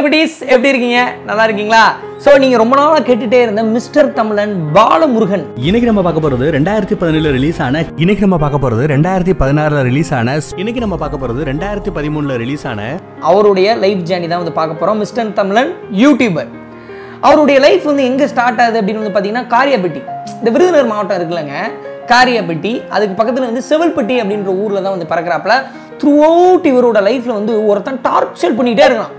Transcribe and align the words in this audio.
Celebrities 0.00 0.36
எப்படி 0.54 0.70
இருக்கீங்க? 0.72 1.00
நல்லா 1.28 1.44
இருக்கீங்களா? 1.46 1.80
ஸோ 2.24 2.30
நீங்க 2.42 2.56
ரொம்ப 2.60 2.74
நாளா 2.78 3.00
கேட்டுட்டே 3.08 3.38
இருந்த 3.44 3.62
மிஸ்டர் 3.72 4.06
தமிழன் 4.18 4.52
பாலமுருகன். 4.76 5.42
இன்னைக்கு 5.68 5.88
நம்ம 5.90 6.02
பார்க்க 6.06 6.22
போறது 6.24 6.46
ரெண்டாயிரத்தி 6.56 6.96
பதினேழுல 7.00 7.30
ரிலீஸ் 7.36 7.60
ஆன 7.66 7.82
இன்னைக்கு 8.02 8.22
நம்ம 8.26 8.36
பார்க்க 8.44 8.62
போறது 8.62 8.84
ரெண்டாயிரத்தி 8.92 9.34
பதினாறுல 9.42 9.80
ரிலீஸ் 9.88 10.12
ஆன 10.18 10.36
இன்னைக்கு 10.62 10.82
நம்ம 10.84 10.98
பார்க்க 11.02 11.22
போறது 11.24 11.44
ரெண்டாயிரத்தி 11.50 11.92
பதிமூணுல 11.98 12.38
ரிலீஸ் 12.44 12.64
ஆன 12.70 12.86
அவருடைய 13.30 13.74
லைஃப் 13.84 14.02
ஜேர்னி 14.10 14.30
தான் 14.32 14.42
வந்து 14.44 14.56
பார்க்க 14.60 14.80
போறோம். 14.80 14.98
மிஸ்டர் 15.02 15.34
தமிழன் 15.40 15.70
யூடியூபர் 16.04 16.48
அவருடைய 17.28 17.58
லைஃப் 17.66 17.84
வந்து 17.90 18.08
எங்க 18.12 18.30
ஸ்டார்ட் 18.32 18.62
ஆகுது 18.64 18.80
அப்படின்னு 18.82 19.02
வந்து 19.02 19.14
பார்த்தீங்கன்னா 19.14 19.46
காரியப்பட்டி 19.56 20.02
இந்த 20.40 20.48
விருதுநகர் 20.56 20.92
மாவட்டம் 20.94 21.20
இருக்குல்லங்க. 21.20 21.54
காரியப்பட்டி 22.14 22.74
அதுக்கு 22.96 23.16
பக்கத்தில் 23.20 23.50
வந்து 23.50 23.68
செவல்பட்டி 23.70 24.16
அப்படின்ற 24.24 24.52
ஊரில் 24.64 24.84
தான் 24.84 24.94
வந்து 24.96 25.12
பறக்கிறாப்புல. 25.14 25.56
த்ரூ 26.02 26.12
அவுட் 26.32 26.68
இவரோட 26.74 26.98
லைஃப்பில் 27.10 27.38
வந்து 27.40 27.54
ஒருத்தன் 27.70 28.04
டார்ச்சர் 28.08 28.58
பண்ணிகிட்டே 28.58 28.86
இருக்கான். 28.90 29.16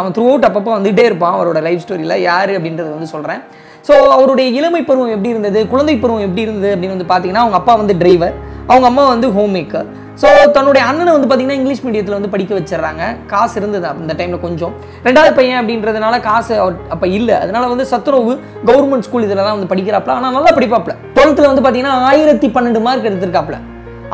அவன் 0.00 0.14
த்ரூ 0.16 0.24
அவுட் 0.30 0.48
அப்பப்போ 0.48 0.72
வந்துகிட்டே 0.76 1.04
இருப்பான் 1.10 1.34
அவரோட 1.36 1.60
லைஃப் 1.66 1.84
ஸ்டோரியில் 1.84 2.16
யார் 2.28 2.52
அப்படின்றத 2.56 2.88
வந்து 2.96 3.12
சொல்கிறேன் 3.14 3.42
ஸோ 3.88 3.94
அவருடைய 4.14 4.46
இளமை 4.58 4.80
பருவம் 4.88 5.12
எப்படி 5.16 5.30
இருந்தது? 5.34 5.60
குழந்தை 5.72 5.94
பருவம் 6.02 6.24
எப்படி 6.26 6.42
இருந்தது 6.46 6.70
அப்படின்னு 6.74 6.96
வந்து 6.96 7.10
பார்த்தீங்கன்னா 7.12 7.44
அவங்க 7.44 7.58
அப்பா 7.60 7.74
வந்து 7.82 7.94
டிரைவர் 8.02 8.34
அவங்க 8.70 8.86
அம்மா 8.90 9.04
வந்து 9.12 9.28
ஹோம் 9.36 9.54
மேக்கர் 9.56 9.88
ஸோ 10.20 10.28
தன்னுடைய 10.56 10.82
அண்ணனை 10.90 11.10
வந்து 11.14 11.26
பார்த்தீங்கன்னா 11.28 11.58
இங்கிலீஷ் 11.58 11.82
மீடியத்தில் 11.86 12.16
வந்து 12.16 12.30
படிக்க 12.34 12.52
வச்சிடுறாங்க. 12.58 13.02
காசு 13.32 13.54
இருந்தது 13.60 13.86
அந்த 13.90 14.12
டைமில் 14.18 14.42
கொஞ்சம். 14.44 14.72
ரெண்டாவது 15.06 15.32
பையன் 15.38 15.58
அப்படின்றதுனால 15.60 16.20
காசு 16.28 16.54
அப்போ 16.94 17.06
இல்லை. 17.18 17.34
அதனால 17.44 17.64
வந்து 17.72 17.84
சத்துணவு 17.90 18.32
கவர்மெண்ட் 18.70 19.06
ஸ்கூல் 19.08 19.26
இதில் 19.26 19.42
தான் 19.46 19.56
வந்து 19.56 19.70
படிக்கிறாப்ல. 19.72 20.14
ஆனால் 20.18 20.34
நல்லா 20.36 20.52
படிப்பாப்ல. 20.58 20.94
டுவெல்த்தில் 21.16 21.50
வந்து 21.50 21.64
பார்த்தீங்கன்னா 21.66 21.94
ஆயிரத்தி 22.10 22.48
பன்னெண்டு 22.56 22.82
மார்க் 22.86 23.08
எடுத்திருக்காப்ல. 23.10 23.58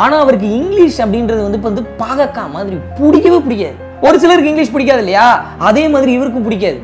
ஆனால் 0.02 0.20
அவருக்கு 0.24 0.50
இங்கிலீஷ் 0.58 1.00
அப்படின்றது 1.04 1.40
வந்து 1.46 1.60
இப்போ 1.60 1.70
வந்து 1.72 1.86
பாகக்கா 2.02 2.44
மாதிரி 2.56 2.76
பிடிக்கவே 2.98 3.40
பிடிக்காது. 3.46 3.78
ஒரு 4.06 4.16
சிலருக்கு 4.22 4.50
இங்கிலீஷ் 4.52 4.74
பிடிக்காது 4.76 5.02
இல்லையா 5.04 5.26
அதே 5.68 5.84
மாதிரி 5.94 6.10
இவருக்கும் 6.18 6.46
பிடிக்காது. 6.48 6.78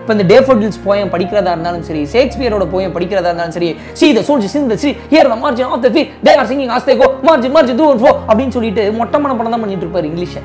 இப்போ 0.00 0.12
இந்த 0.16 0.24
டேஃபோடில்ஸ் 0.32 0.78
போயம் 0.84 1.10
படிக்கிறதா 1.14 1.50
இருந்தாலும் 1.54 1.82
சரி 1.88 2.02
ஷேக்ஸ்பியரோட 2.12 2.64
போயம் 2.74 2.92
படிக்கிறதா 2.94 3.30
இருந்தாலும் 3.30 3.56
சரி 3.56 3.68
see 4.00 4.06
the 4.18 4.20
soldiers 4.28 4.56
in 4.60 4.70
the 4.72 4.76
sea 4.82 4.90
hear 5.12 5.28
the 5.32 5.36
margin 5.42 5.72
of 5.76 5.82
the 5.86 5.90
fee 5.94 6.02
they 6.26 6.32
are 6.42 6.48
singing 6.50 6.72
as they 6.76 6.94
go 7.00 7.08
margin 7.28 7.54
margin 7.56 7.78
to 7.80 7.86
for 8.02 8.10
அப்படின்னு 8.28 8.54
சொல்லிட்டு 8.56 8.84
மொட்டை 9.00 9.18
படம் 9.24 9.52
தான் 9.54 9.62
பண்ணிட்டு 9.64 9.84
இருப்பார் 9.86 10.08
இங்கிலீஷை. 10.10 10.42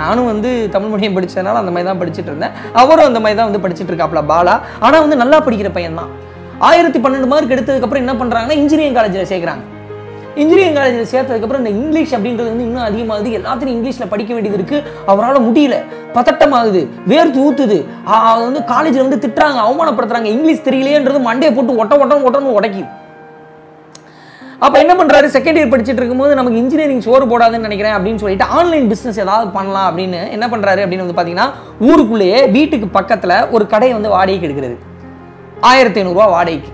நானும் 0.00 0.28
வந்து 0.32 0.50
தமிழ் 0.74 0.92
மீடியம் 0.94 1.16
படித்ததுனால 1.16 1.60
அந்த 1.62 1.72
மாதிரி 1.74 1.88
தான் 1.90 2.00
படிச்சுட்டு 2.02 2.30
இருந்தேன். 2.32 2.54
அவரும் 2.82 3.08
அந்த 3.10 3.20
மாதிரி 3.24 3.38
தான் 3.40 3.48
வந்து 3.50 3.62
படிச்சுட்டு 3.64 3.92
இருக்காப்ல 3.92 4.22
பாலா. 4.32 4.54
ஆனால் 4.86 5.02
வந்து 5.06 5.18
நல்லா 5.22 5.40
படிக்கிற 5.46 5.70
பையன் 5.76 5.98
தான் 6.02 6.10
ஆயிரத்தி 6.68 6.98
பன்னெண்டு 7.04 7.28
மார்க் 7.32 7.54
எடுத்ததுக்கப்புறம் 7.56 8.04
என்ன 8.04 8.14
பண்ணுறாங்கன்னா 8.20 8.58
இன்ஜினியரிங் 8.62 8.98
காலேஜில் 8.98 9.30
சேர்க்குறாங்க. 9.32 9.62
இன்ஜினியரிங் 10.36 10.74
காலேஜில் 10.74 11.10
சேர்த்ததுக்கப்புறம் 11.12 11.62
இந்த 11.62 11.70
இங்கிலீஷ் 11.70 12.14
அப்படின்றது 12.14 12.50
வந்து 12.52 12.66
இன்னும் 12.68 12.86
அதிகமாகுது. 12.88 13.30
எல்லாத்தையும் 13.38 13.74
இங்கிலீஷில் 13.76 14.08
படிக்க 14.08 14.34
வேண்டியது 14.34 14.58
இருக்குது 14.58 14.82
அவரால் 15.06 15.46
முடியல. 15.48 15.76
பதட்டமாகுது. 16.14 16.80
வேர்த்து 17.08 17.38
ஊத்துது. 17.46 17.78
அவர் 18.04 18.44
வந்து 18.44 18.64
காலேஜில் 18.64 19.08
வந்து 19.08 19.22
திட்டுறாங்க 19.24 19.60
அவமானப்படுத்துறாங்க. 19.66 20.24
இங்கிலீஷ் 20.24 20.66
தெரியலையேன்றது 20.68 21.20
மண்டையை 21.28 21.54
போட்டு 21.54 21.76
ஒட்ட 21.76 21.98
ஒட்டம் 21.98 22.26
ஒட்டன்னு 22.28 22.56
உடைக்கும். 22.58 22.90
அப்போ 24.58 24.78
என்ன 24.78 24.94
பண்ணுறாரு 24.94 25.28
செகண்ட் 25.36 25.58
இயர் 25.58 25.70
படிச்சுட்டு 25.70 26.00
இருக்கும்போது 26.00 26.34
நமக்கு 26.34 26.58
இன்ஜினியரிங் 26.58 27.00
சோறு 27.00 27.24
போடாதுன்னு 27.26 27.66
நினைக்கிறேன் 27.68 27.94
அப்படின்னு 27.98 28.16
சொல்லிட்டு 28.16 28.44
ஆன்லைன் 28.44 28.86
பிஸ்னஸ் 28.92 29.22
ஏதாவது 29.24 29.50
பண்ணலாம் 29.50 29.88
அப்படின்னு 29.88 30.30
என்ன 30.30 30.46
பண்ணுறாரு 30.48 30.82
அப்படின்னு 30.84 31.04
வந்து 31.04 31.16
பார்த்தீங்கன்னா 31.16 31.48
ஊருக்குள்ளேயே 31.80 32.50
வீட்டுக்கு 32.50 32.88
பக்கத்தில் 32.88 33.48
ஒரு 33.50 33.66
கடையை 33.66 33.94
வந்து 33.94 34.08
வாடகைக்கு 34.08 34.48
எடுக்கிறது 34.48 34.78
ஆயிரத்தி 35.60 36.00
ஐநூறுரூவா 36.00 36.28
வாடகைக்கு. 36.30 36.72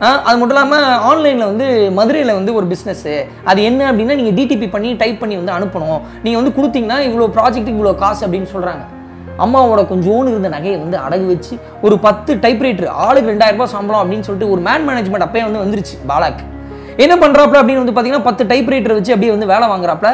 அது 0.00 0.36
மட்டும் 0.38 0.56
இல்லாமல் 0.56 0.84
ஆன்லைனில் 1.08 1.48
வந்து 1.50 1.66
மதுரையில் 1.96 2.36
வந்து 2.38 2.52
ஒரு 2.58 2.66
பிஸ்னஸ்ஸு 2.72 3.14
அது 3.50 3.60
என்ன 3.68 3.80
அப்படின்னா 3.90 4.16
நீங்கள் 4.20 4.36
டிடிபி 4.38 4.66
பண்ணி 4.74 4.90
டைப் 5.00 5.18
பண்ணி 5.22 5.36
வந்து 5.40 5.52
அனுப்பணும். 5.56 5.98
நீங்கள் 6.24 6.40
வந்து 6.40 6.52
கொடுத்தீங்கன்னா 6.58 6.98
இவ்வளோ 7.08 7.26
ப்ராஜெக்ட்டுக்கு 7.36 7.80
இவ்வளோ 7.80 7.94
காசு 8.02 8.22
அப்படின்னு 8.26 8.50
சொல்கிறாங்க 8.54 8.84
அம்மாவோட 9.44 9.80
கொஞ்சோன்னு 9.90 10.30
இருந்த 10.34 10.48
நகையை 10.54 10.78
வந்து 10.84 10.96
அடகு 11.06 11.26
வச்சு 11.32 11.54
ஒரு 11.86 11.96
பத்து 12.06 12.32
டைப்ரைட்டர் 12.44 12.88
ஆளுக்கு 13.06 13.32
ரெண்டாயிரரூபா 13.32 13.66
சம்பளம் 13.74 14.02
அப்படின்னு 14.02 14.26
சொல்லிட்டு 14.28 14.52
ஒரு 14.54 14.62
மேன் 14.68 14.86
மேனேஜ்மெண்ட் 14.88 15.26
அப்பயே 15.26 15.44
வந்து 15.48 15.62
வந்துருச்சு 15.64 15.96
பாலாக்கு. 16.12 16.44
என்ன 17.04 17.14
பண்ணுறாப்புல 17.24 17.60
அப்படின்னு 17.60 17.82
வந்து 17.82 17.94
பார்த்தீங்கன்னா 17.96 18.26
பத்து 18.30 18.44
டைப்ரைட்டர் 18.52 18.96
வச்சு 18.98 19.14
அப்படியே 19.14 19.34
வந்து 19.36 19.50
வேலை 19.52 19.66
வாங்குறாப்புல. 19.72 20.10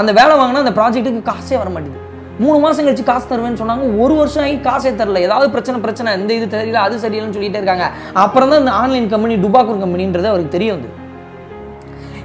அந்த 0.00 0.10
வேலை 0.20 0.34
வாங்கினா 0.40 0.62
அந்த 0.64 0.74
ப்ராஜெக்ட்டுக்கு 0.78 1.22
காசே 1.30 1.56
வர 1.62 1.68
மாட்டேங்குது. 1.74 2.04
மூணு 2.44 2.58
மாதம் 2.64 2.86
கழிச்சு 2.86 3.04
காசு 3.10 3.26
தருவேன்னு 3.30 3.60
சொன்னாங்க. 3.62 3.84
ஒரு 4.02 4.14
வருஷம் 4.20 4.42
ஆகி 4.44 4.56
காசே 4.68 4.90
தரல. 5.00 5.20
ஏதாவது 5.26 5.48
பிரச்சனை 5.54 5.78
பிரச்சனை. 5.84 6.12
இந்த 6.20 6.32
இது 6.38 6.46
தெரியல 6.54 6.80
அது 6.86 7.02
சரியில்லைன்னு 7.04 7.36
சொல்லிட்டே 7.36 7.60
இருக்காங்க. 7.60 7.86
அப்புறம் 8.24 8.50
தான் 8.52 8.62
இந்த 8.64 8.74
ஆன்லைன் 8.82 9.08
கம்பெனி 9.14 9.36
டுபாக்கூர் 9.44 9.82
கம்பெனின்றது 9.84 10.30
அவருக்கு 10.32 10.56
தெரிய 10.56 10.72
வந்து 10.76 10.90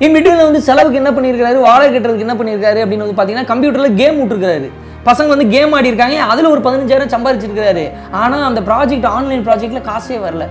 இன் 0.05 0.13
பிட்வீனில் 0.15 0.47
வந்து 0.49 0.61
செலவுக்கு 0.67 0.99
என்ன 1.01 1.11
பண்ணியிருக்காரு 1.15 1.57
வாடகை 1.67 1.89
கட்டுறதுக்கு 1.91 2.25
என்ன 2.27 2.35
பண்ணியிருக்காரு? 2.39 2.79
அப்படின்னு 2.83 3.05
வந்து 3.05 3.17
பார்த்தீங்கன்னா 3.17 3.49
கம்ப்யூட்டரில் 3.51 3.97
கேம் 4.01 4.19
விட்டுருக்காரு 4.21 4.69
பசங்க 5.07 5.29
வந்து 5.33 5.47
கேம் 5.53 5.73
ஆடி 5.77 5.89
இருக்காங்க. 5.91 6.17
அதில் 6.31 6.51
ஒரு 6.53 6.61
பதினஞ்சாயிரம் 6.67 7.13
சம்பாதிச்சிருக்காரு 7.15 7.85
ஆனால் 8.21 8.45
அந்த 8.49 8.61
ப்ராஜெக்ட் 8.69 9.07
ஆன்லைன் 9.15 9.43
ப்ராஜெக்ட்டில் 9.47 9.87
காசே 9.89 10.17
வரல. 10.25 10.45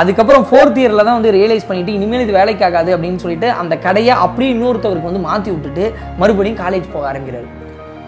அதுக்கப்புறம் 0.00 0.44
ஃபோர்த் 0.48 0.78
இயரில் 0.82 1.06
தான் 1.06 1.18
வந்து 1.18 1.34
ரியலைஸ் 1.38 1.66
பண்ணிவிட்டு 1.68 1.96
இனிமேல் 1.98 2.24
இது 2.26 2.38
வேலைக்கு 2.38 2.64
ஆகாது 2.68 2.90
அப்படின்னு 2.96 3.22
சொல்லிட்டு 3.24 3.48
அந்த 3.62 3.74
கடையை 3.86 4.14
அப்படியே 4.24 4.52
இன்னொருத்தவருக்கு 4.54 5.10
வந்து 5.10 5.26
மாற்றி 5.28 5.50
விட்டுட்டு 5.54 5.84
மறுபடியும் 6.22 6.62
காலேஜ் 6.64 6.92
போக 6.94 7.06
ஆரம்பிக்கிறாரு. 7.12 7.48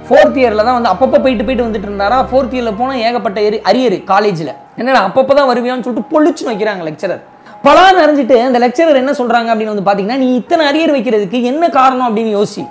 ஃபோர்த் 0.09 0.37
இயரில் 0.41 0.67
தான் 0.67 0.77
வந்து 0.79 0.91
அப்பப்போ 0.93 1.19
போயிட்டு 1.25 1.45
போயிட்டு 1.47 1.67
வந்துட்டு 1.67 1.89
இருந்தாரா? 1.89 2.19
ஃபோர்த் 2.31 2.55
இயரில் 2.57 2.77
போனால் 2.81 3.01
ஏகப்பட்ட 3.07 3.39
எரி 3.49 3.59
அரியர் 3.71 3.97
காலேஜில் 4.11 4.53
என்னடா 4.81 5.01
அப்பப்போ 5.09 5.33
தான் 5.39 5.49
வருவியான்னு 5.51 5.85
சொல்லிட்டு 5.87 6.11
பொழிச்சுன்னு 6.13 6.53
வைக்கிறாங்க 6.53 6.85
லெக்சரர் 6.89 7.23
பலான்னு 7.65 8.03
அறிஞ்சிட்டு 8.05 8.37
அந்த 8.49 8.59
லெக்சரர் 8.65 9.01
என்ன 9.03 9.13
சொல்கிறாங்க 9.21 9.49
அப்படின்னு 9.53 9.73
வந்து 9.75 9.87
பார்த்தீங்கன்னா 9.89 10.21
நீ 10.25 10.29
இத்தனை 10.41 10.65
அரியர் 10.71 10.95
வைக்கிறதுக்கு 10.97 11.39
என்ன 11.51 11.65
காரணம் 11.79 12.07
அப்படின்னு 12.09 12.33
யோசி. 12.39 12.63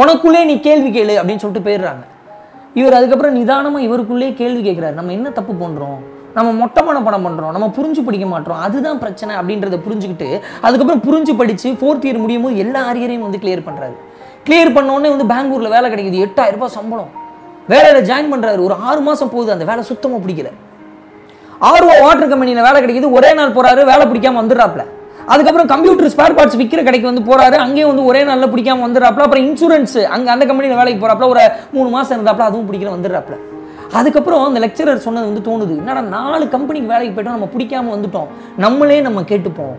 உனக்குள்ளே 0.00 0.40
நீ 0.50 0.54
கேள்வி 0.66 0.90
கேளு 0.96 1.14
அப்படின்னு 1.20 1.42
சொல்லிட்டு 1.42 1.66
போயிடுறாங்க. 1.68 2.02
இவர் 2.80 2.96
அதுக்கப்புறம் 2.98 3.36
நிதானமாக 3.38 3.86
இவருக்குள்ளேயே 3.86 4.32
கேள்வி 4.40 4.60
கேட்குறாரு. 4.66 4.94
நம்ம 4.98 5.12
என்ன 5.18 5.28
தப்பு 5.38 5.54
பண்ணுறோம் 5.62 5.98
நம்ம 6.36 6.50
மொட்டமான 6.62 6.98
படம் 7.06 7.24
பண்ணுறோம் 7.26 7.54
நம்ம 7.56 7.66
புரிஞ்சு 7.76 8.02
படிக்க 8.06 8.26
மாட்டோம். 8.32 8.58
அதுதான் 8.66 8.98
பிரச்சனை 9.04 9.32
அப்படின்றத 9.40 9.76
புரிஞ்சுக்கிட்டு 9.86 10.28
அதுக்கப்புறம் 10.66 11.04
புரிஞ்சு 11.06 11.34
படித்து 11.40 11.70
ஃபோர்த் 11.80 12.04
இயர் 12.08 12.22
முடியும் 12.24 12.44
போது 12.46 12.60
எல்லா 12.64 12.82
அரியரையும் 12.90 13.26
வந்து 13.26 13.40
கிளியர் 13.44 13.66
பண்ணுறாரு 13.68 13.96
கிளியர் 14.46 14.72
உடனே 14.78 15.08
வந்து 15.14 15.26
பெங்களூரில் 15.32 15.74
வேலை 15.76 15.86
கிடைக்குது. 15.92 16.18
எட்டாயிரம் 16.26 16.56
ரூபாய் 16.56 16.76
சம்பளம். 16.78 17.10
வேலையில் 17.72 18.06
ஜாயின் 18.10 18.32
பண்ணுறாரு 18.32 18.60
ஒரு 18.66 18.74
ஆறு 18.88 19.00
மாதம் 19.06 19.30
போகுது. 19.30 19.50
அந்த 19.54 19.64
வேலை 19.70 19.82
சுத்தமாக 19.90 20.20
பிடிக்கல. 20.24 20.50
ஆர்ஓ 21.68 21.94
வாட்டர் 22.04 22.30
கம்பெனியில் 22.32 22.66
வேலை 22.66 22.78
கிடைக்குது. 22.82 23.08
ஒரே 23.18 23.30
நாள் 23.38 23.54
போகிறாரு 23.56 23.82
வேலை 23.92 24.04
பிடிக்காம 24.12 24.40
வந்துடுறாப்ல 24.42 24.84
அதுக்கப்புறம் 25.34 25.68
கம்ப்யூட்டர் 25.72 26.10
ஸ்பேர் 26.12 26.34
பார்ட்ஸ் 26.38 26.58
விற்கிற 26.58 26.80
கடைக்கு 26.84 27.10
வந்து 27.10 27.24
போகிறாரு 27.28 27.56
அங்கேயும் 27.64 27.90
வந்து 27.90 28.04
ஒரே 28.10 28.20
நாளில் 28.28 28.52
பிடிக்காம 28.52 28.84
வந்துடுறாப்ல 28.86 29.24
அப்புறம் 29.26 29.46
இன்சூரன்ஸ் 29.46 29.96
அங்கே 30.14 30.30
அந்த 30.34 30.44
கம்பெனியில் 30.50 30.78
வேலைக்கு 30.80 31.00
போறாப்ல 31.02 31.28
ஒரு 31.32 31.44
மூணு 31.72 31.88
மாதம் 31.94 32.16
இருந்தாப்ல 32.16 32.46
அதுவும் 32.48 32.68
பிடிக்கல 32.68 32.92
வந்துடுறாப்ல 32.96 33.36
அதுக்கப்புறம் 33.98 34.44
அந்த 34.44 34.60
லெக்சரர் 34.60 35.04
சொன்னது 35.06 35.26
வந்து 35.28 35.42
தோணுது. 35.48 35.74
என்னடா 35.80 36.00
நாலு 36.00 36.44
கம்பெனிக்கு 36.54 36.92
வேலைக்கு 36.92 37.14
போயிட்டோம். 37.16 37.36
நம்ம 37.36 37.48
பிடிக்காம 37.56 37.92
வந்துட்டோம். 37.96 38.28
நம்மளே 38.56 39.00
நம்ம 39.00 39.20
கேட்டுப்போம். 39.20 39.76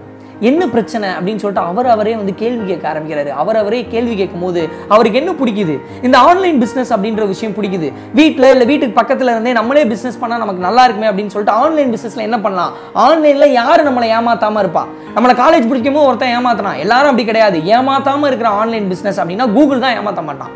என்ன 0.50 0.68
பிரச்சனை 0.68 1.08
அப்படின்னு 1.10 1.42
சொல்லிட்டு 1.44 1.68
அவர் 1.70 1.88
அவரே 1.94 2.16
வந்து 2.16 2.36
கேள்வி 2.36 2.66
கேட்க 2.66 2.86
ஆரம்பிக்கிறாரு. 2.94 3.32
அவர் 3.42 3.58
அவரே 3.62 3.80
கேள்வி 3.94 4.16
கேட்கும் 4.16 4.46
போது 4.46 4.70
அவருக்கு 4.88 5.20
என்ன 5.22 5.32
பிடிக்குது? 5.32 5.76
இந்த 6.02 6.18
ஆன்லைன் 6.18 6.62
பிஸ்னஸ் 6.64 6.92
அப்படின்ற 6.96 7.28
விஷயம் 7.28 7.56
பிடிக்குது. 7.58 7.94
வீட்டில் 8.20 8.52
இல்லை 8.54 8.68
வீட்டுக்கு 8.72 9.00
பக்கத்தில் 9.00 9.28
இருந்தே 9.28 9.54
நம்மளே 9.60 9.86
பிஸ்னஸ் 9.94 10.22
பண்ணால் 10.22 10.44
நமக்கு 10.44 10.68
நல்லா 10.68 10.84
இருக்குமே 10.84 11.10
அப்படின்னு 11.10 11.36
சொல்லிட்டு 11.36 11.60
ஆன்லைன் 11.64 11.94
பிஸ்னஸில் 11.96 12.28
என்ன 12.28 12.40
பண்ணலாம்? 12.40 12.74
ஆன்லைனில் 12.94 13.56
யார் 13.62 13.88
நம்மளை 13.90 14.10
ஏமாத்தாமல் 14.20 14.64
இருப்பா? 14.66 14.86
நம்மளை 15.16 15.36
காலேஜ் 15.44 15.70
பிடிக்கும் 15.70 15.94
போது 15.94 16.08
ஒருத்தன் 16.08 16.36
ஏமாத்தினான் 16.38 16.78
எல்லாரும் 16.86 17.12
அப்படி 17.14 17.26
கிடையாது. 17.26 17.60
ஏமாத்தாமல் 17.60 18.26
இருக்கிற 18.26 18.50
ஆன்லைன் 18.50 18.90
பிஸ்னஸ் 18.94 19.22
அப்படின்னா 19.24 19.54
கூகுள் 19.54 19.80
தான் 19.80 19.98
ஏமாத்த 20.00 20.24
மாட்டான். 20.24 20.54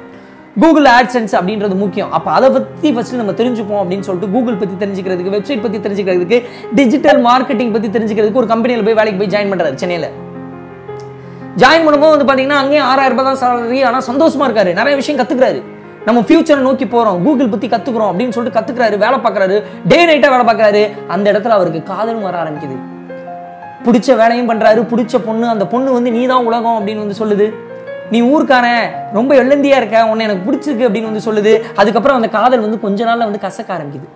கூகுள் 0.59 0.87
ஆட்சன்ஸ் 0.95 1.33
அப்படின்றது 1.39 1.75
முக்கியம். 1.81 2.09
அப்போ 2.17 2.29
அதை 2.37 2.47
பற்றி 2.55 2.89
ஃபஸ்ட்டு 2.95 3.19
நம்ம 3.19 3.33
தெரிஞ்சுப்போம் 3.39 3.81
அப்படின்னு 3.81 4.05
சொல்லிட்டு 4.07 4.29
கூகுள் 4.33 4.57
பற்றி 4.61 4.75
தெரிஞ்சுக்கிறதுக்கு 4.81 5.33
வெப்சைட் 5.35 5.61
பற்றி 5.65 5.79
தெரிஞ்சுக்கிறதுக்கு 5.85 6.37
டிஜிட்டல் 6.79 7.19
மார்க்கெட்டிங் 7.27 7.71
பற்றி 7.75 7.89
தெரிஞ்சுக்கிறதுக்கு 7.95 8.41
ஒரு 8.41 8.49
கம்பெனியில் 8.53 8.83
போய் 8.87 8.97
வேலைக்கு 8.99 9.19
போய் 9.21 9.31
ஜாயின் 9.35 9.51
பண்ணுறாரு 9.53 9.77
சென்னையில். 9.83 10.09
ஜாயின் 11.61 11.85
பண்ணும்போது 11.85 12.13
வந்து 12.15 12.27
பார்த்தீங்கன்னா 12.27 12.59
அங்கேயும் 12.63 12.87
ஆறாயிரம் 12.89 13.15
ரூபாய் 13.15 13.29
தான் 13.29 13.39
சாலரி 13.43 13.79
ஆனால் 13.87 14.05
சந்தோஷமா 14.09 14.45
இருக்காரு. 14.49 14.73
நிறைய 14.81 14.95
விஷயம் 15.01 15.21
கற்றுக்கிறாரு 15.21 15.61
நம்ம 16.09 16.19
ஃபியூச்சரை 16.27 16.61
நோக்கி 16.67 16.85
போகிறோம் 16.93 17.17
கூகுள் 17.25 17.51
பற்றி 17.55 17.67
கற்றுக்குறோம் 17.73 18.11
அப்படின்னு 18.11 18.35
சொல்லிட்டு 18.35 18.57
கற்றுக்கிறாரு 18.59 18.95
வேலை 19.05 19.17
பார்க்குறாரு 19.25 19.57
டே 19.91 19.99
நைட்டாக 20.11 20.31
வேலை 20.35 20.45
பார்க்குறாரு. 20.51 20.83
அந்த 21.15 21.25
இடத்துல 21.33 21.55
அவருக்கு 21.57 21.81
காதலும் 21.91 22.27
வர 22.29 22.37
ஆரம்பிக்குது. 22.43 22.77
பிடிச்ச 23.87 24.15
வேலையும் 24.21 24.49
பண்ணுறாரு 24.53 24.79
பிடிச்ச 24.93 25.15
பொண்ணு 25.27 25.45
அந்த 25.55 25.65
பொண்ணு 25.73 25.97
வந்து 25.97 26.09
நீ 26.15 26.23
தான் 26.31 26.47
உலகம் 26.49 26.77
அப்படின்னு 26.79 27.03
வந்து 27.05 27.19
சொல்லுது. 27.19 27.47
நீ 28.11 28.21
ஊருக்கான 28.21 28.67
ரொம்ப 29.13 29.31
எள்ளந்தியா 29.35 29.77
இருக்க 29.81 30.05
உன்னை 30.05 30.25
எனக்கு 30.25 30.45
பிடிச்சிருக்கு 30.51 30.87
அப்படின்னு 30.87 31.11
வந்து 31.11 31.25
சொல்லுது. 31.29 31.53
அதுக்கப்புறம் 31.75 32.19
அந்த 32.21 32.29
காதல் 32.37 32.65
வந்து 32.65 32.79
கொஞ்ச 32.79 33.05
நாள்ல 33.05 33.27
வந்து 33.29 33.39
கசக்க 33.47 33.71
ஆரம்பிக்குது. 33.77 34.07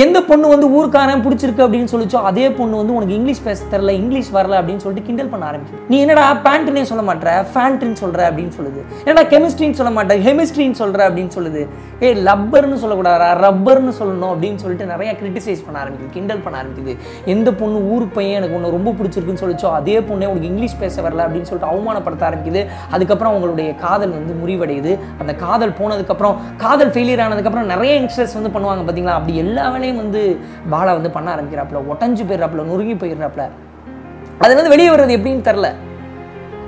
எந்த 0.00 0.18
பொண்ணு 0.28 0.46
வந்து 0.48 0.66
ஊருக்காரன் 0.76 1.22
பிடிச்சிருக்கு 1.24 1.62
அப்படின்னு 1.64 1.90
சொல்லிச்சோ 1.92 2.18
அதே 2.28 2.44
பொண்ணு 2.58 2.78
வந்து 2.80 2.94
உனக்கு 2.98 3.14
இங்கிலீஷ் 3.16 3.42
பேச 3.46 3.64
தெரில 3.72 3.90
இங்கிலீஷ் 4.02 4.30
வரல 4.36 4.54
அப்படின்னு 4.60 4.82
சொல்லிட்டு 4.84 5.06
கிண்டல் 5.08 5.28
பண்ண 5.32 5.44
ஆரம்பிக்கும் 5.48 5.80
நீ 5.90 5.96
என்னடா 6.04 6.22
பேண்ட்னே 6.46 6.82
சொல்ல 6.90 7.02
மாட்டேற 7.08 7.32
ஃபேண்ட்னு 7.54 7.96
சொல்ற 8.02 8.20
அப்படின்னு 8.28 8.52
சொல்லுது. 8.58 8.80
என்னடா 9.04 9.24
கெமிஸ்ட்ரின்னு 9.32 9.78
சொல்ல 9.80 9.90
மாட்டேன் 9.96 10.22
ஹெமிஸ்ட்ரின்னு 10.26 10.78
சொல்ற 10.82 11.00
அப்படின்னு 11.08 11.32
சொல்லுது. 11.36 11.64
ஏ 12.04 12.14
லப்பர்னு 12.28 12.78
சொல்லக்கூடாதா 12.84 13.28
ரப்பர்னு 13.44 13.92
சொல்லணும் 13.98 14.32
அப்படின்னு 14.34 14.62
சொல்லிட்டு 14.64 14.86
நிறைய 14.92 15.12
கிரிட்டிசைஸ் 15.20 15.62
பண்ண 15.66 15.76
ஆரம்பிக்குது. 15.82 16.10
கிண்டல் 16.16 16.42
பண்ண 16.46 16.62
ஆரம்பிக்குது. 16.62 16.94
எந்த 17.34 17.52
பொண்ணு 17.60 17.78
ஊர் 17.96 18.06
பையன் 18.16 18.38
எனக்கு 18.40 18.56
ஒன்று 18.60 18.72
ரொம்ப 18.76 18.94
பிடிச்சிருக்குன்னு 19.00 19.42
சொல்லிச்சோ 19.44 19.74
அதே 19.80 19.98
பொண்ணே 19.98 20.30
உனக்கு 20.32 20.50
இங்கிலீஷ் 20.52 20.78
பேச 20.84 21.02
வரல 21.08 21.26
அப்படின்னு 21.26 21.50
சொல்லிட்டு 21.50 21.72
அவமானப்படுத்த 21.74 22.28
ஆரம்பிக்குது. 22.30 22.64
அதுக்கப்புறம் 22.94 23.34
அவங்களுடைய 23.34 23.68
காதல் 23.84 24.16
வந்து 24.18 24.38
முறிவடையுது. 24.42 24.94
அந்த 25.18 25.34
காதல் 25.44 25.76
போனதுக்கப்புறம் 25.82 26.34
காதல் 26.64 26.94
ஃபெயிலியர் 26.96 27.24
ஆனதுக்கப்புறம் 27.28 27.70
நிறைய 27.74 27.92
யங்ஸ்டர்ஸ் 28.00 28.38
வந்து 28.40 28.54
பண்ணுவாங்க 28.56 28.84
பார்த்தீங்களா 28.88 29.18
அப்படி 29.20 29.36
எல்லா 29.44 29.80
உடனே 29.82 29.92
வந்து 30.02 30.20
பாலா 30.72 30.90
வந்து 30.96 31.10
பண்ண 31.14 31.28
ஆரம்பிக்கிறாப்புல 31.34 31.78
ஒட்டஞ்சு 31.92 32.24
போயிடுறாப்புல 32.28 32.64
நொறுங்கி 32.68 32.94
போயிடுறாப்புல. 33.00 33.44
அதுல 34.42 34.54
இருந்து 34.56 34.74
வெளியே 34.74 34.90
வர்றது 34.92 35.16
எப்படின்னு 35.16 35.46
தெரில. 35.48 35.68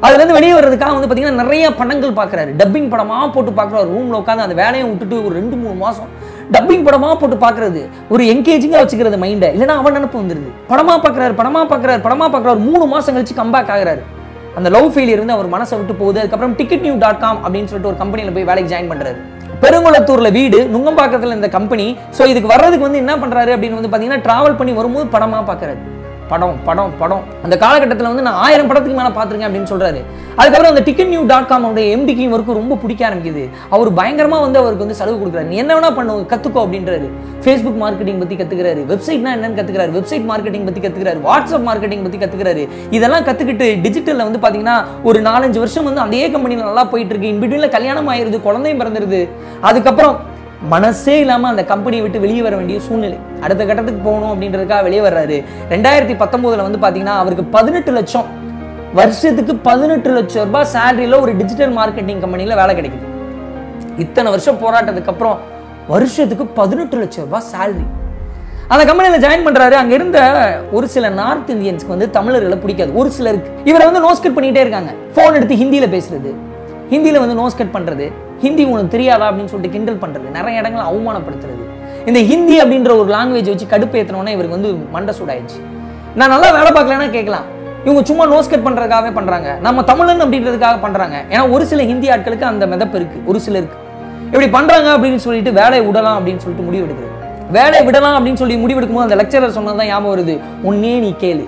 அதுல 0.05 0.19
இருந்து 0.21 0.37
வெளியே 0.37 0.55
வர்றதுக்காக 0.57 0.95
வந்து 0.95 1.09
பார்த்தீங்கன்னா 1.09 1.43
நிறைய 1.43 1.67
படங்கள் 1.81 2.17
பார்க்குறாரு. 2.19 2.51
டப்பிங் 2.61 2.89
படமாக 2.95 3.27
போட்டு 3.35 3.53
பார்க்குறாரு. 3.59 3.87
ரூமில் 3.95 4.19
உட்காந்து 4.21 4.45
அந்த 4.47 4.57
வேலையை 4.63 4.85
விட்டுட்டு 4.89 5.17
ஒரு 5.27 5.35
ரெண்டு 5.41 5.57
மூணு 5.61 5.77
மாதம் 5.85 6.11
டப்பிங் 6.55 6.85
படமாக 6.89 7.15
போட்டு 7.21 7.37
பார்க்குறது. 7.45 7.83
ஒரு 8.15 8.25
என்கேஜிங்காக 8.33 8.83
வச்சுக்கிறது 8.83 9.21
மைண்டை 9.25 9.51
இல்லைன்னா 9.55 9.77
அவன் 9.83 9.97
நினப்பு 9.99 10.19
வந்துருது. 10.23 10.51
படமாக 10.73 10.99
பார்க்குறாரு 11.07 11.37
படமாக 11.41 11.67
பார்க்குறாரு 11.73 12.03
படமாக 12.07 12.31
பார்க்குறாரு. 12.35 12.61
மூணு 12.69 12.87
மாதம் 12.95 13.17
கழிச்சு 13.19 13.37
கம்பேக் 13.43 13.73
ஆகுறாரு. 13.77 14.03
அந்த 14.59 14.69
லவ் 14.77 14.91
ஃபெயிலியர் 14.95 15.23
வந்து 15.25 15.37
அவர் 15.37 15.53
மனசை 15.55 15.77
விட்டு 15.79 15.95
போகுது. 16.03 16.19
அதுக்கப்புறம் 16.23 16.57
டிக்கெட் 16.63 16.85
நியூ 16.89 16.97
டாட் 17.05 17.23
காம் 17.25 17.41
அப்படின்னு 17.45 17.71
சொல்லிட்டு 17.71 17.93
ஒரு 17.93 18.01
கம்பெனியில் 18.03 18.37
போய் 18.39 18.51
வேலைக்கு 18.51 18.73
ஜாயின் 18.75 18.93
பண்ணுறாரு 18.93 19.21
பெருங்குளத்தூர்ல 19.61 20.29
வீடு 20.33 20.59
நுங்கம்பாக்கத்துல 20.69 21.35
இந்த 21.35 21.49
கம்பெனி 21.49 21.87
ஸோ 22.19 22.23
இதுக்கு 22.27 22.49
வர்றதுக்கு 22.49 22.87
வந்து 22.87 22.99
என்ன 22.99 23.15
பண்றாரு 23.17 23.53
அப்படின்னு 23.55 23.79
வந்து 23.79 23.91
பாத்தீங்கன்னா 23.91 24.23
டிராவல் 24.23 24.56
பண்ணி 24.56 24.73
வரும்போது 24.73 25.06
படமா 25.09 25.41
பாக்குறது 25.43 25.83
படம் 26.31 26.56
படம் 26.67 26.93
படம். 27.00 27.25
அந்த 27.44 27.55
காலகட்டத்தில் 27.62 28.09
வந்து 28.11 28.25
நான் 28.26 28.38
ஆயிரம் 28.44 28.69
படத்துக்கு 28.69 28.99
மேலே 28.99 29.11
பார்த்துருக்கேன் 29.17 29.49
அப்படின்னு 29.49 29.71
சொல்கிறாரு 29.73 30.00
அதுக்கப்புறம் 30.38 30.73
அந்த 30.73 30.82
டிக்கெட் 30.87 31.11
நியூ 31.12 31.23
டாட் 31.32 31.49
காம் 31.50 31.65
அவருடைய 31.67 31.88
எம்டிக்கு 31.97 32.23
இவருக்கு 32.29 32.56
ரொம்ப 32.59 32.79
பிடிக்க 32.82 33.03
ஆரம்பிக்குது. 33.09 33.43
அவர் 33.75 33.91
பயங்கரமாக 33.99 34.44
வந்து 34.47 34.59
அவருக்கு 34.62 34.85
வந்து 34.85 34.99
செலவு 35.00 35.17
கொடுக்குறாரு. 35.21 35.49
நீ 35.53 35.56
என்ன 35.62 35.73
வேணா 35.76 35.91
பண்ணுவோம் 35.99 36.26
கற்றுக்கோ 36.32 36.62
அப்படின்றாரு. 36.65 37.09
ஃபேஸ்புக் 37.44 37.79
மார்க்கெட்டிங் 37.85 38.21
பற்றி 38.23 38.37
கற்றுக்கிறாரு 38.41 38.82
வெப்சைட்னா 38.93 39.32
என்னன்னு 39.37 39.59
கற்றுக்கிறாரு 39.61 39.94
வெப்சைட் 39.99 40.26
மார்க்கெட்டிங் 40.32 40.67
பற்றி 40.69 40.82
கற்றுக்கிறாரு 40.87 41.21
வாட்ஸ்அப் 41.29 41.67
மார்க்கெட்டிங் 41.71 42.05
பற்றி 42.06 42.21
கற்றுக்கிறாரு 42.25 42.62
இதெல்லாம் 42.99 43.27
கற்றுக்கிட்டு 43.29 43.69
டிஜிட்டலில் 43.87 44.27
வந்து 44.29 44.43
பார்த்தீங்கன்னா 44.44 44.77
ஒரு 45.11 45.20
நாலஞ்சு 45.31 45.61
வருஷம் 45.65 45.88
வந்து 45.91 46.05
அதே 46.06 46.25
கம்பெனியில் 46.37 46.69
நல்லா 46.70 46.85
போயிட்டு 46.93 47.15
இருக்கு. 47.15 47.32
இன்பிட்வீன்ல 47.35 47.70
கல்யாணம் 47.77 48.09
ஆயிருது 48.15 48.41
குழந்தையும் 48.49 48.81
பிறந்துருது. 48.82 49.20
அதுக்கப்புறம் 49.70 50.17
மனசே 50.73 51.15
இல்லாமல் 51.23 51.51
அந்த 51.51 51.65
கம்பெனியை 51.71 52.03
விட்டு 52.05 52.21
வெளியே 52.25 52.43
வர 52.43 52.57
வேண்டிய 52.57 52.81
சூழ்நிலை. 52.81 53.19
அடுத்த 53.45 53.63
கட்டத்துக்கு 53.65 54.03
போகணும் 54.07 54.33
அப்படின்றதுக்காக 54.35 54.83
வெளியே 54.87 55.03
வர்றாரு. 55.07 55.37
ரெண்டாயிரத்தி 55.73 56.15
பத்தொம்போதில் 56.23 56.65
வந்து 56.67 56.81
பார்த்தீங்கன்னா 56.85 57.17
அவருக்கு 57.23 57.45
பதினெட்டு 57.57 57.93
லட்சம். 57.93 58.29
வருஷத்துக்கு 58.99 59.55
பதினெட்டு 59.69 60.11
லட்சம் 60.11 60.45
ரூபாய் 60.45 60.71
சேலரியில் 60.75 61.21
ஒரு 61.21 61.33
டிஜிட்டல் 61.41 61.75
மார்க்கெட்டிங் 61.77 62.23
கம்பெனியில் 62.25 62.59
வேலை 62.61 62.73
கிடைக்குது. 62.79 63.11
இத்தனை 64.05 64.31
வருஷம் 64.35 64.63
போராட்டத்துக்கு 64.65 65.13
அப்புறம் 65.15 65.39
வருஷத்துக்கு 65.89 66.47
பதினெட்டு 66.61 66.97
லட்சம் 67.03 67.25
ரூபாய் 67.25 67.47
சேலரி 67.53 67.87
அந்த 68.73 68.83
கம்பெனியில் 68.89 69.23
ஜாயின் 69.25 69.47
பண்ணுறாரு 69.47 69.75
அங்கே 69.83 69.95
இருந்த 69.95 70.19
ஒரு 70.73 70.87
சில 70.95 71.09
நார்த் 71.21 71.51
இந்தியன்ஸ்க்கு 71.55 71.95
வந்து 71.95 72.07
தமிழர்களை 72.11 72.57
பிடிக்காது. 72.59 72.95
ஒரு 73.01 73.11
சிலருக்கு. 73.11 73.51
இவரை 73.71 73.85
வந்து 73.91 74.05
நோஸ்கட் 74.07 74.37
பண்ணிகிட்டே 74.37 74.63
இருக்காங்க. 74.67 74.93
ஃபோன் 75.15 75.37
எடுத்து 75.39 75.55
ஹிந்தியில் 75.63 75.95
பேசுறது. 75.97 76.31
ஹிந்தியில் 76.94 77.23
வந்து 77.25 77.38
நோஸ்கட் 77.43 77.75
பண்ணுறது 77.76 78.06
ஹிந்தி 78.44 78.64
உனக்கு 78.73 78.94
தெரியாதா 78.96 79.26
அப்படின்னு 79.31 79.52
சொல்லிட்டு 79.52 79.76
கிண்டல் 79.76 80.02
பண்ணுறது 80.02 80.37
நிறைய 80.38 80.61
இடங்களை 80.62 80.85
அவமானப்படுத்துறது. 80.91 81.62
இந்த 82.08 82.20
ஹிந்தி 82.31 82.56
அப்படின்ற 82.62 82.91
ஒரு 83.00 83.08
லாங்குவேஜ் 83.17 83.50
வச்சு 83.52 83.67
கடுப்பு 83.75 83.99
ஏற்றினோன்னே 84.00 84.32
இவருக்கு 84.37 84.56
வந்து 84.56 84.70
மண்டை 84.94 85.12
சூடாயிடுச்சு. 85.19 85.58
நான் 86.20 86.32
நல்லா 86.35 86.49
வேலை 86.56 86.70
பார்க்கலன்னா 86.76 87.08
கேட்கலாம். 87.17 87.46
இவங்க 87.87 88.02
சும்மா 88.11 88.25
நோஸ் 88.32 88.50
கட் 88.50 88.67
பண்ணுறதுக்காகவே 88.67 89.11
பண்ணுறாங்க 89.17 89.49
நம்ம 89.64 89.82
தமிழன் 89.88 90.23
அப்படின்றதுக்காக 90.25 90.76
பண்ணுறாங்க 90.85 91.17
ஏன்னா 91.32 91.43
ஒரு 91.55 91.64
சில 91.70 91.82
ஹிந்தி 91.91 92.08
ஆட்களுக்கு 92.12 92.46
அந்த 92.50 92.67
மிதப்பு 92.73 92.96
இருக்குது 93.00 93.25
ஒரு 93.31 93.41
சிலருக்கு. 93.46 93.79
இப்படி 94.31 94.49
பண்ணுறாங்க 94.56 94.88
அப்படின்னு 94.94 95.20
சொல்லிட்டு 95.26 95.50
வேலையை 95.61 95.82
விடலாம் 95.88 96.17
அப்படின்னு 96.19 96.43
சொல்லிட்டு 96.44 96.69
முடிவெடுக்கிறது. 96.69 97.11
வேலையை 97.58 97.82
விடலாம் 97.88 98.17
அப்படின்னு 98.19 98.41
சொல்லி 98.43 98.55
முடிவெடுக்கும்போது 98.62 99.08
அந்த 99.08 99.19
லெக்சரர் 99.20 99.56
சொன்னதான் 99.58 99.91
ஞாபகம் 99.93 100.12
வருது. 100.14 100.35
உன்னே 100.70 100.94
நீ 101.05 101.11
கேளு. 101.25 101.44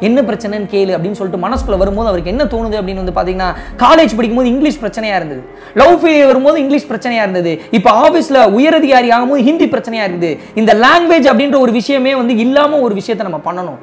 என்ன 0.00 0.22
பிரச்சனைன்னு 0.22 0.68
கேளு 0.72 0.92
அப்படின்னு 0.96 1.12
சொல்லிட்டு 1.12 1.48
மனசுக்குள்ள 1.48 1.76
வரும்போது 1.78 2.08
அவருக்கு 2.08 2.30
என்ன 2.30 2.44
தோணுது 2.44 2.76
அப்படின்னு 2.80 3.02
வந்து 3.04 3.16
பாத்தீங்கன்னா 3.18 3.54
காலேஜ் 3.76 4.14
படிக்கும்போது 4.16 4.48
இங்கிலீஷ் 4.48 4.80
பிரச்சனையா 4.80 5.16
இருந்தது. 5.16 5.42
லவ் 5.74 6.04
ஃபெயிலியர் 6.04 6.26
வரும்போது 6.26 6.60
இங்கிலீஷ் 6.60 6.86
பிரச்சனையா 6.86 7.22
இருந்தது. 7.26 7.60
இப்போ 7.70 8.10
ஆபீஸ்ல 8.10 8.40
உயரதிகாரி 8.58 9.10
ஆகும்போது 9.16 9.36
ஹிந்தி 9.36 9.66
பிரச்சனையா 9.66 10.04
இருக்குது. 10.10 10.38
இந்த 10.54 10.74
லாங்குவேஜ் 10.74 11.28
அப்படின்ற 11.30 11.58
ஒரு 11.58 11.72
விஷயமே 11.72 12.14
வந்து 12.14 12.36
இல்லாம 12.36 12.80
ஒரு 12.80 12.94
விஷயத்தை 12.94 13.30
நம்ம 13.30 13.52
பண்ணணும். 13.52 13.78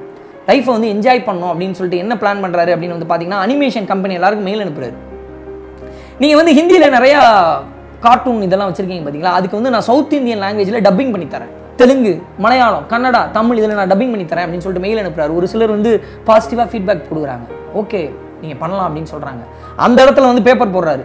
லைஃப்பை 0.47 0.65
வந்து 0.65 0.87
என்ஜாய் 0.87 1.23
பண்ணணும் 1.25 1.51
அப்படின்னு 1.51 1.71
சொல்லிட்டு 1.71 1.97
என்ன 1.97 2.15
பிளான் 2.21 2.43
பண்றாரு 2.45 2.73
அப்படின்னு 2.75 2.97
வந்து 2.97 3.11
பாத்தீங்கன்னா 3.11 3.39
அனிமேஷன் 3.47 3.85
கம்பெனி 3.85 4.13
எல்லாருக்கும் 4.13 4.47
மெயில் 4.51 4.65
அனுப்புறாரு. 4.65 4.93
நீங்க 6.19 6.35
வந்து 6.35 6.53
ஹிந்தியில 6.53 6.89
நிறைய 6.89 7.21
கார்ட்டூன் 7.99 8.41
இதெல்லாம் 8.41 8.73
வச்சிருக்கீங்க 8.73 9.03
பாத்தீங்களா? 9.07 9.33
அதுக்கு 9.39 9.55
வந்து 9.55 9.69
நான் 9.69 9.81
சவுத் 9.81 10.13
இந்தியன் 10.13 10.39
லாங்குவேஜ்ல 10.39 10.81
டப்பிங் 10.87 11.11
பண்ணி 11.11 11.25
தரேன். 11.25 11.51
தெலுங்கு 11.81 12.13
மலையாளம் 12.45 12.85
கன்னடா 12.91 13.21
தமிழ் 13.37 13.59
இதில் 13.61 13.77
நான் 13.79 13.93
டப்பிங் 13.93 14.11
பண்ணி 14.13 14.27
தரேன் 14.33 14.45
அப்படின்னு 14.45 14.65
சொல்லிட்டு 14.65 14.85
மெயில் 14.87 15.01
அனுப்புறாரு. 15.03 15.31
ஒரு 15.39 15.47
சிலர் 15.53 15.75
வந்து 15.77 15.91
பாசிட்டிவாக 16.27 16.67
ஃபீட்பேக் 16.73 17.07
கொடுக்குறாங்க. 17.09 17.45
ஓகே 17.81 18.01
நீங்கள் 18.43 18.59
பண்ணலாம் 18.61 18.87
அப்படின்னு 18.87 19.11
சொல்கிறாங்க 19.15 19.41
அந்த 19.85 19.97
இடத்துல 20.05 20.29
வந்து 20.31 20.45
பேப்பர் 20.47 20.75
போடுறாரு. 20.75 21.03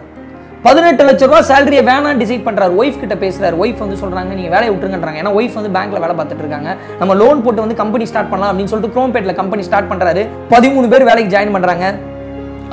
பதினெட்டு 0.66 1.02
லட்ச 1.06 1.24
ரூபா 1.28 1.40
சேலரியை 1.48 1.82
வேணாம் 1.88 2.20
டிசைட் 2.22 2.44
பண்ணுறாரு 2.46 2.72
ஒய்ஃப் 2.80 3.00
கிட்ட 3.02 3.14
பேசுறாரு. 3.24 3.54
ஒய்ஃப் 3.62 3.82
வந்து 3.84 3.98
சொல்கிறாங்க 4.02 4.30
நீங்கள் 4.38 4.54
வேலையை 4.54 4.70
விட்டுருங்கன்றாங்க. 4.72 5.20
ஏன்னா 5.22 5.32
ஒய்ஃப் 5.38 5.58
வந்து 5.58 5.72
பேங்க்கில் 5.76 6.02
வேலை 6.04 6.14
பார்த்துட்டு 6.18 6.44
இருக்காங்க. 6.44 6.70
நம்ம 7.00 7.14
லோன் 7.22 7.42
போட்டு 7.44 7.64
வந்து 7.64 7.76
கம்பெனி 7.82 8.06
ஸ்டார்ட் 8.10 8.30
பண்ணலாம் 8.32 8.50
அப்படின்னு 8.52 8.72
சொல்லிட்டு 8.72 8.94
க்ரோம்பேட்டில் 8.96 9.38
கம்பெனி 9.40 9.64
ஸ்டார்ட் 9.68 9.90
பண்ணுறாரு 9.92 10.24
பதிமூணு 10.54 10.88
பேர் 10.94 11.08
வேலைக்கு 11.10 11.34
ஜாயின் 11.36 11.54
பண்ணுறாங்க 11.56 11.86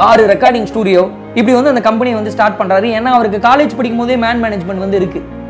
ஆறு 0.09 0.25
ரெக்கார்டிங் 0.33 0.67
ஸ்டூடியோ 0.71 1.03
இப்படி 1.39 1.55
வந்து 1.59 1.73
அந்த 1.75 1.83
கம்பெனியை 1.89 2.17
வந்து 2.19 2.35
ஸ்டார்ட் 2.35 2.59
பண்ணுறாரு 2.61 2.89
ஏன்னா 2.99 3.13
அவருக்கு 3.17 3.39
காலேஜ் 3.49 3.79
படிக்கும் 3.79 4.03
போதே 4.03 4.17
மேன் 4.25 4.43
மேனேஜ்மெண்ட் 4.45 4.85
வந்து 4.85 4.99
இருக்குது 5.01 5.41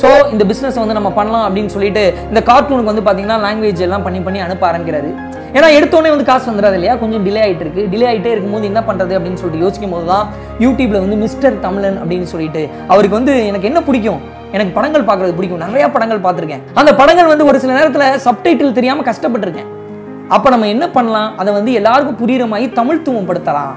ஸோ 0.00 0.08
இந்த 0.32 0.44
பிஸ்னஸ் 0.50 0.78
வந்து 0.82 0.96
நம்ம 0.98 1.10
பண்ணலாம் 1.18 1.44
அப்படின்னு 1.46 1.72
சொல்லிட்டு 1.74 2.02
இந்த 2.30 2.40
கார்ட்டூனுக்கு 2.48 2.90
வந்து 2.92 3.04
பார்த்தீங்கன்னா 3.06 3.38
லாங்குவேஜ் 3.44 3.82
எல்லாம் 3.86 4.04
பண்ணி 4.06 4.20
பண்ணி 4.26 4.40
அனுப்ப 4.46 4.64
ஆரம்பிக்கிறாரு. 4.70 5.10
ஏன்னா 5.56 5.68
எடுத்தோடனே 5.76 6.10
வந்து 6.14 6.26
காசு 6.30 6.46
வந்துடாது 6.50 6.76
இல்லையா? 6.78 6.94
கொஞ்சம் 7.02 7.22
டிலே 7.26 7.42
ஆகிட்டு 7.44 7.64
இருக்கு. 7.64 7.82
டிலே 7.92 8.06
ஆகிட்டே 8.10 8.32
இருக்கும்போது 8.34 8.68
என்ன 8.70 8.80
பண்ணுறது 8.88 9.12
அப்படின்னு 9.18 9.40
சொல்லிட்டு 9.42 9.64
யோசிக்கும் 9.64 9.94
போது 9.94 10.06
தான் 10.12 10.26
யூடியூப்ல 10.64 10.98
வந்து 11.04 11.16
மிஸ்டர் 11.22 11.54
தமிழன் 11.66 11.96
அப்படின்னு 12.02 12.28
சொல்லிட்டு 12.32 12.62
அவருக்கு 12.92 13.18
வந்து 13.18 13.34
எனக்கு 13.50 13.68
என்ன 13.70 13.82
பிடிக்கும்? 13.88 14.20
எனக்கு 14.56 14.74
படங்கள் 14.76 15.06
பார்க்கறது 15.08 15.36
பிடிக்கும். 15.38 15.62
நிறைய 15.66 15.86
படங்கள் 15.94 16.20
பார்த்துருக்கேன். 16.26 16.62
அந்த 16.80 16.90
படங்கள் 17.00 17.32
வந்து 17.32 17.46
ஒரு 17.50 17.58
சில 17.62 17.72
நேரத்தில் 17.78 18.20
சப்டைட்டில் 18.26 18.76
தெரியாமல் 18.80 19.08
கஷ்டப்பட்டிருக்கேன். 19.10 19.70
அப்போ 20.36 20.48
நம்ம 20.54 20.68
என்ன 20.74 20.84
பண்ணலாம்? 20.98 21.32
அதை 21.40 21.50
வந்து 21.58 21.72
எல்லாருக்கும் 21.80 22.20
புரியுற 22.22 22.44
மாதிரி 22.52 22.68
தமிழ்த்துவம் 22.78 23.28
படுத்தலாம். 23.30 23.74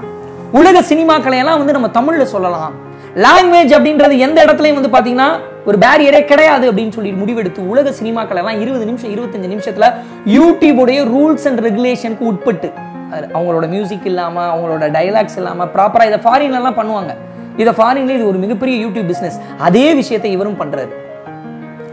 உலக 0.60 0.78
சினிமாக்களை 0.92 1.38
எல்லாம் 1.42 1.60
வந்து 1.62 1.76
நம்ம 1.76 1.90
தமிழ்ல 1.98 2.24
சொல்லலாம். 2.36 2.72
லாங்குவேஜ் 3.24 3.72
அப்படின்றது 3.76 4.14
எந்த 4.26 4.38
இடத்துலையும் 4.46 4.78
வந்து 4.78 4.94
பாத்தீங்கன்னா 4.96 5.28
ஒரு 5.68 5.76
பேரியரே 5.78 6.20
கிடையாது 6.24 6.64
அப்படின்னு 6.70 6.94
சொல்லி 6.96 7.10
முடிவெடுத்து 7.12 7.66
உலக 7.72 7.92
சினிமாக்கள் 8.00 8.40
எல்லாம் 8.42 8.60
இருபது 8.60 8.84
நிமிஷம் 8.84 9.12
இருபத்தஞ்சு 9.14 9.50
நிமிஷத்துல 9.54 9.88
யூடியூபுடைய 10.36 11.00
ரூல்ஸ் 11.14 11.46
அண்ட் 11.48 11.60
ரெகுலேஷனுக்கு 11.66 12.24
உட்பட்டு 12.30 12.70
அது 13.14 13.26
அவங்களோட 13.34 13.68
மியூசிக் 13.68 14.06
இல்லாம 14.10 14.44
அவங்களோட 14.52 14.86
டைலாக்ஸ் 14.96 15.38
இல்லாம 15.40 15.66
ப்ராப்பரா 15.74 16.06
இதை 16.10 16.20
ஃபாரின்ல 16.26 16.60
எல்லாம் 16.60 16.78
பண்ணுவாங்க. 16.80 17.12
இதை 17.56 17.72
ஃபாரின்ல 17.78 18.16
இது 18.18 18.26
ஒரு 18.26 18.38
மிகப்பெரிய 18.38 18.86
யூடியூப் 18.86 19.08
பிசினஸ் 19.12 19.38
அதே 19.58 19.86
விஷயத்தை 19.94 20.32
இவரும் 20.36 20.60
பண்றாரு. 20.60 20.92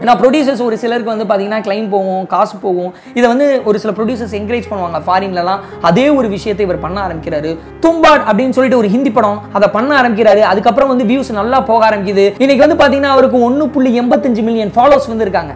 ஏன்னா 0.02 0.12
ப்ரொடியூசர்ஸ் 0.22 0.62
ஒரு 0.66 0.76
சிலருக்கு 0.82 1.12
வந்து 1.12 1.26
பார்த்தீங்கன்னா 1.28 1.60
கிளைம் 1.66 1.88
போகும் 1.94 2.24
காசு 2.32 2.56
போகும். 2.64 2.90
இதை 3.18 3.26
வந்து 3.32 3.46
ஒரு 3.68 3.78
சில 3.82 3.92
ப்ரொடியூசர்ஸ் 3.98 4.34
என்கரேஜ் 4.40 4.68
பண்ணுவாங்க 4.70 5.00
ஃபாரின்லலாம் 5.06 5.62
அதே 5.90 6.06
ஒரு 6.18 6.28
விஷயத்தை 6.36 6.64
இவர் 6.66 6.82
பண்ண 6.84 6.98
ஆரம்பிக்கிறாரு. 7.06 7.52
தும்பாட் 7.86 8.26
அப்படின்னு 8.28 8.56
சொல்லிட்டு 8.58 8.80
ஒரு 8.82 8.90
ஹிந்தி 8.96 9.12
படம் 9.18 9.40
அதை 9.58 9.68
பண்ண 9.76 9.90
ஆரம்பிக்கிறாரு. 10.00 10.44
அதுக்கப்புறம் 10.52 10.92
வந்து 10.94 11.08
வியூஸ் 11.12 11.32
நல்லா 11.40 11.60
போக 11.70 11.82
ஆரம்பிக்குது. 11.90 12.26
இன்னைக்கு 12.44 12.66
வந்து 12.66 12.80
பார்த்தீங்கன்னா 12.82 13.14
அவருக்கு 13.16 13.40
ஒன்று 13.48 13.72
புள்ளி 13.76 13.92
எண்பத்தஞ்சு 14.02 14.44
மில்லியன் 14.50 14.74
ஃபாலோஸ் 14.76 15.10
வந்து 15.14 15.26
இருக்காங்க. 15.28 15.54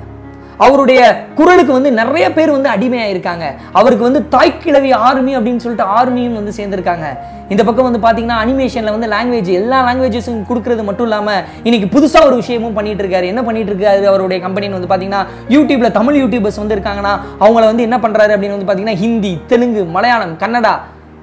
அவருடைய 0.65 1.01
குரலுக்கு 1.39 1.73
வந்து 1.77 1.91
நிறைய 2.01 2.27
பேர் 2.37 2.55
வந்து 2.57 2.69
அடிமையாயிருக்காங்க. 2.75 3.45
அவருக்கு 3.79 4.05
வந்து 4.09 4.21
தாய்க்கிழவி 4.35 4.91
ஆர்மி 5.09 5.33
அப்படின்னு 5.39 5.63
சொல்லிட்டு 5.65 5.87
ஆர்மியும் 5.99 6.39
வந்து 6.41 6.53
சேர்ந்துருக்காங்க. 6.59 7.07
இந்த 7.53 7.63
பக்கம் 7.69 7.87
வந்து 7.89 8.01
பார்த்தீங்கன்னா 8.05 8.39
அனிமேஷனில் 8.45 8.95
வந்து 8.97 9.09
லாங்குவேஜ் 9.15 9.51
எல்லா 9.61 9.79
லாங்குவேஜஸும் 9.87 10.39
கொடுக்கறது 10.51 10.83
மட்டும் 10.89 11.09
இல்லாமல் 11.09 11.41
இன்னைக்கு 11.69 11.89
புதுசாக 11.95 12.29
ஒரு 12.29 12.37
விஷயமும் 12.43 12.77
பண்ணிட்டு 12.79 13.03
இருக்காரு 13.05 13.27
என்ன 13.33 13.43
பண்ணிட்டு 13.49 13.73
இருக்காரு 13.73 14.05
அவருடைய 14.13 14.39
கம்பெனின்னு 14.47 14.79
வந்து 14.79 14.91
பார்த்தீங்கன்னா 14.93 15.23
யூடியூப்ல 15.57 15.91
தமிழ் 15.99 16.21
யூடியூபர்ஸ் 16.23 16.61
வந்து 16.63 16.77
இருக்காங்கன்னா 16.79 17.15
அவங்கள 17.45 17.65
வந்து 17.73 17.87
என்ன 17.89 17.99
பண்ணுறாரு 18.05 18.35
அப்படின்னு 18.37 18.57
வந்து 18.57 18.69
பார்த்தீங்கன்னா 18.69 19.01
ஹிந்தி 19.05 19.35
தெலுங்கு 19.53 19.85
மலையாளம் 19.97 20.37
கன்னடா 20.45 20.75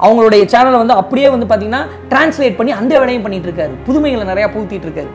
அவங்களுடைய 0.06 0.44
சேனலை 0.52 0.78
வந்து 0.84 1.00
அப்படியே 1.02 1.30
வந்து 1.36 1.48
பார்த்தீங்கன்னா 1.48 1.82
டிரான்ஸ்லேட் 2.12 2.60
பண்ணி 2.60 2.74
அந்த 2.82 2.94
வேலையும் 3.00 3.26
பண்ணிட்டு 3.26 3.50
இருக்காரு 3.50 3.74
புதுமைகளை 3.88 4.28
நிறையா 4.32 4.50
பூத்திட்டு 4.54 4.88
இருக்காரு 4.88 5.12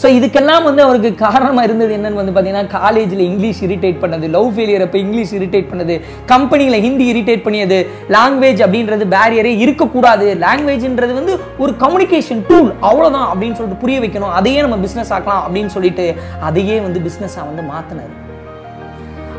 ஸோ 0.00 0.06
இதுக்கெல்லாம் 0.18 0.66
வந்து 0.66 0.80
அவருக்கு 0.84 1.10
காரணமாக 1.22 1.66
இருந்தது 1.68 1.92
என்னன்னு 1.96 2.18
வந்து 2.20 2.32
பார்த்தீங்கன்னா 2.34 2.70
காலேஜில் 2.76 3.22
இங்கிலீஷ் 3.26 3.60
இரிட்டேட் 3.66 3.98
பண்ணது 4.02 4.26
லவ் 4.36 4.48
ஃபெயிலியர் 4.54 4.84
அப்போ 4.84 4.98
இங்கிலீஷ் 5.04 5.32
இரிட்டேட் 5.38 5.68
பண்ணது 5.72 5.94
கம்பெனியில் 6.32 6.78
ஹிந்தி 6.84 7.06
இரிட்டேட் 7.12 7.42
பண்ணியது 7.46 7.78
லாங்குவேஜ் 8.16 8.60
அப்படின்றது 8.66 9.06
பேரியரே 9.14 9.52
இருக்கக்கூடாது. 9.64 10.26
லாங்குவேஜ்ன்றது 10.44 11.14
வந்து 11.18 11.34
ஒரு 11.62 11.72
கம்யூனிகேஷன் 11.82 12.40
டூல் 12.50 12.70
அவ்வளோதான் 12.88 13.28
அப்படின்னு 13.32 13.56
சொல்லிட்டு 13.58 13.82
புரிய 13.82 13.98
வைக்கணும். 14.04 14.32
அதையே 14.38 14.60
நம்ம 14.66 14.78
பிஸ்னஸ் 14.84 15.12
ஆக்கலாம் 15.16 15.42
அப்படின்னு 15.46 15.72
சொல்லிட்டு 15.76 16.06
அதையே 16.48 16.78
வந்து 16.86 17.00
பிஸ்னஸாக 17.06 17.44
வந்து 17.50 17.64
மாற்றினார் 17.72 18.14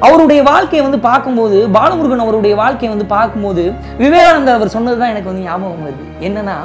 அவருடைய 0.08 0.42
வாழ்க்கையை 0.50 0.84
வந்து 0.86 1.00
பார்க்கும்போது 1.10 1.58
பாலமுருகன் 1.78 2.24
அவருடைய 2.26 2.54
வாழ்க்கையை 2.62 2.92
வந்து 2.94 3.08
பார்க்கும்போது 3.16 3.64
விவேகானந்தர் 4.04 4.58
அவர் 4.60 4.74
சொன்னது 4.76 5.00
தான் 5.02 5.12
எனக்கு 5.14 5.32
வந்து 5.32 5.48
ஞாபகம் 5.48 5.84
வருது. 5.88 6.06
என்னன்னா 6.28 6.58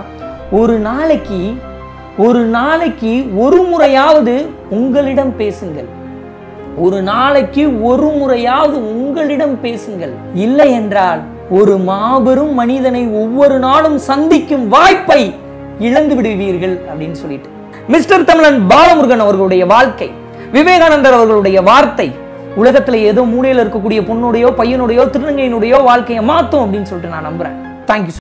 ஒரு 0.61 0.77
நாளைக்கு 0.87 1.41
ஒரு 2.25 2.43
நாளைக்கு 2.59 3.11
ஒரு 3.37 3.59
முறையாவது 3.71 4.35
உங்களிடம் 4.77 5.33
பேசுங்கள். 5.37 5.89
ஒரு 6.85 7.03
நாளைக்கு 7.09 7.63
ஒரு 7.89 8.09
முறையாவது 8.21 8.77
உங்களிடம் 8.93 9.61
பேசுங்கள். 9.61 10.13
இல்லை 10.35 10.73
என்றால் 10.73 11.21
ஒரு 11.51 11.75
மாபெரும் 11.89 12.55
மனிதனை 12.55 13.03
ஒவ்வொரு 13.23 13.59
நாளும் 13.59 13.99
சந்திக்கும் 13.99 14.69
வாய்ப்பை 14.69 15.35
இழந்து 15.79 16.15
விடுவீர்கள் 16.15 16.77
அப்படின்னு 16.91 17.19
சொல்லிட்டு. 17.23 17.51
மிஸ்டர் 17.89 18.25
தமிழன் 18.25 18.61
பாலமுருகன் 18.71 19.25
அவர்களுடைய 19.27 19.67
வாழ்க்கை 19.67 20.11
விவேகானந்தர் 20.53 21.19
அவர்களுடைய 21.19 21.61
வார்த்தை 21.63 22.09
உலகத்துல 22.63 22.95
ஏதோ 23.11 23.23
மூலையில 23.35 23.63
இருக்கக்கூடிய 23.65 24.03
பொண்ணுடையோ 24.11 24.51
பையனுடையோ 24.61 25.05
திருநங்கையினுடையோ 25.15 25.81
வாழ்க்கையை 25.91 26.25
மாத்தும் 26.25 26.63
அப்படின்னு 26.65 26.91
சொல்லிட்டு 26.91 27.15
நான் 27.15 27.29
நம்புறேன். 27.31 27.57
தேங்க்யூ 27.87 28.15